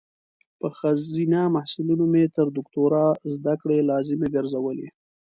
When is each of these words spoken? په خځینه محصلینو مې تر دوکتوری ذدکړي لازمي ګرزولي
په 0.59 0.67
خځینه 0.77 1.39
محصلینو 1.55 2.05
مې 2.13 2.23
تر 2.35 2.45
دوکتوری 2.57 3.07
ذدکړي 3.43 3.77
لازمي 3.89 4.27
ګرزولي 4.35 4.87